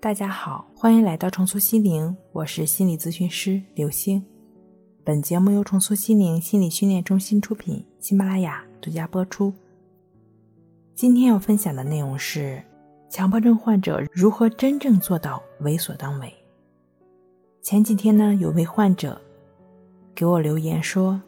[0.00, 4.24] 大家好，欢迎来到重塑心灵，我是心理咨询师刘星。
[5.02, 9.52] 本节目由重塑心灵心理训练中心出品，喜马拉雅独家播出。
[10.94, 12.62] 今天要分享的内容是：
[13.10, 16.32] 强迫症患者如何真正做到为所当为。
[17.60, 19.20] 前几天呢，有位患者
[20.14, 21.20] 给我留言说：“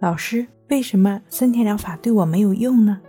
[0.00, 3.00] 老师，为什么森田疗法对我没有用呢？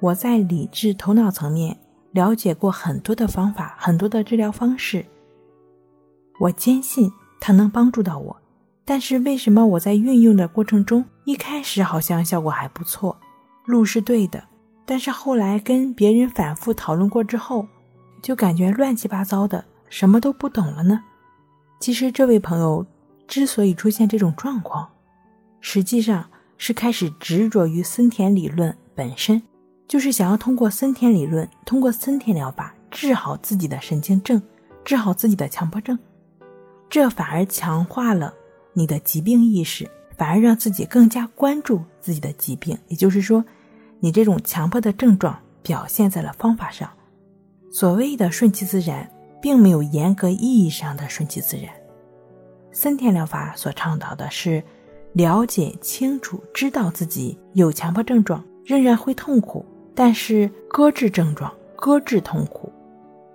[0.00, 1.76] 我在理智头脑层面。”
[2.12, 5.04] 了解过很多的方法，很多的治疗方式，
[6.38, 8.36] 我坚信它能帮助到我。
[8.84, 13.16] 但是为什么我在运用的过程中，一开始好像效果还不错，
[13.64, 14.42] 路是对的，
[14.84, 17.66] 但是后来跟别人反复讨论过之后，
[18.20, 21.04] 就感觉乱七八糟的，什么都不懂了呢？
[21.78, 22.84] 其实这位朋友
[23.26, 24.88] 之所以出现这种状况，
[25.60, 29.40] 实际上是开始执着于森田理论本身。
[29.92, 34.40] 就是想要通过森田理论，通过森田疗法治好自己的神经症，
[34.86, 35.98] 治好自己的强迫症，
[36.88, 38.32] 这反而强化了
[38.72, 42.74] 你的疾病意识，反而让自己更加关注自己的疾病。
[42.88, 43.44] 也就是说，
[44.00, 46.88] 你这种强迫的症状表现在了方法上。
[47.70, 49.06] 所谓的顺其自然，
[49.42, 51.70] 并没有严格意义上的顺其自然。
[52.70, 54.64] 森田疗法所倡导的是
[55.12, 59.66] 了解清楚，知道自己有强迫症状，仍然会痛苦。
[59.94, 62.72] 但是搁置症状，搁置痛苦，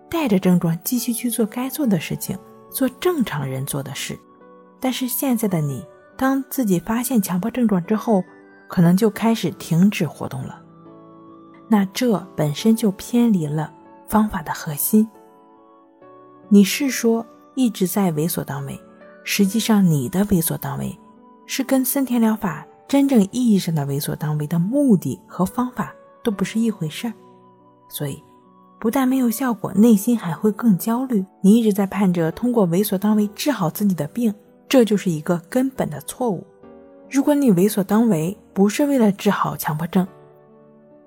[0.10, 2.38] 带着症状继续去做该做的事情，
[2.70, 4.18] 做正常人做的事。
[4.80, 8.24] 但是现在的你，当自己发现强迫症状之后，
[8.68, 10.62] 可能就开始停止活动了。
[11.70, 13.74] 那这本身就偏离了
[14.08, 15.08] 方法的核心。
[16.50, 18.80] 你是说一直在为所当为，
[19.24, 20.98] 实际上你的为所当为，
[21.46, 25.94] 是跟森田疗法真正意义上的为所当为的目的和方法。
[26.28, 27.14] 都不是一回事儿，
[27.88, 28.22] 所以
[28.82, 31.24] 不但没有效果，内心还会更焦虑。
[31.40, 34.36] 你一直在盼着通过为所当为治好自己的病，
[34.68, 36.46] 这就是一个根本的错误。
[37.10, 40.06] 如果你为所当为不是为了治好强迫症，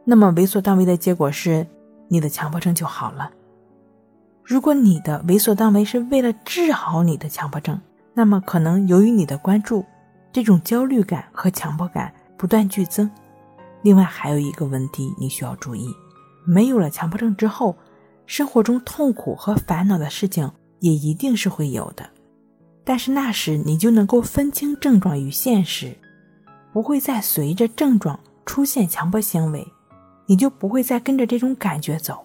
[0.06, 1.66] 那么为所当为的结果是
[2.08, 3.30] 你的强迫症就好了。
[4.42, 7.78] 如果你的为所当为是为了治好你的强迫症，
[8.14, 9.84] 那么可能由于你的关注，
[10.32, 13.10] 这种焦虑感和强迫感不断剧增。
[13.82, 15.88] 另外还有一个问题你需要注意：
[16.44, 17.76] 没有了强迫症之后，
[18.26, 22.08] 生活中痛苦和烦恼的事情也一定是会有的。
[22.84, 25.96] 但是那时你就能够分清症状与现实，
[26.72, 29.66] 不会再随着症状出现强迫行为，
[30.26, 32.24] 你就不会再跟着这种感觉走。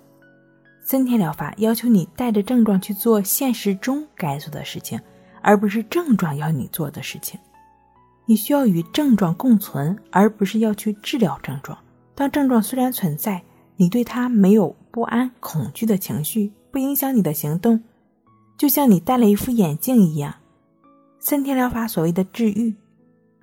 [0.84, 5.00] 森田疗法要求你带着症状去做现实中该做的事情，
[5.42, 7.40] 而不是症状要你做的事情。
[8.26, 11.78] 你需要与症状共存，而不是要去治疗症状。
[12.16, 13.44] 当症状虽然存在，
[13.76, 17.84] 你对它没有不安、恐惧的情绪，不影响你的行动，
[18.58, 20.36] 就像你戴了一副眼镜一样。
[21.20, 22.76] 森田疗法所谓的治愈，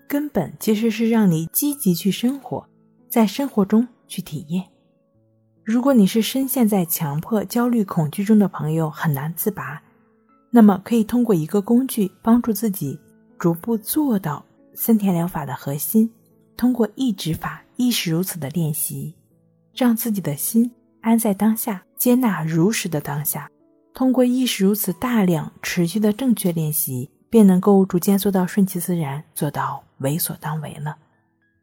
[0.09, 2.67] 根本其实是让你积极去生活，
[3.09, 4.65] 在生活中去体验。
[5.65, 9.83] 如果你是深陷在强迫、焦虑、恐惧中的朋友，很难自拔，
[10.51, 12.99] 那么可以通过一个工具帮助自己
[13.39, 14.45] 逐步做到。
[14.75, 16.11] 森田疗法的核心，
[16.57, 19.15] 通过意指法亦是如此的练习，
[19.75, 23.51] 让自己的心安在当下，接纳如实的当下。
[23.95, 30.97] 通过亦是如此大量持续的正确练习，便能够逐渐做到顺其自然，做到为所当为了。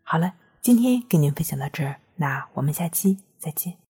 [0.04, 3.74] 好了，今天跟您分享到这儿，那我们下期再见。